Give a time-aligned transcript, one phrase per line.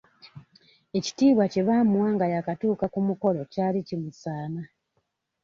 [0.97, 4.63] Ekitiibwa kye baamuwa nga yaakatuuka ku mukolo kyali kimusaana.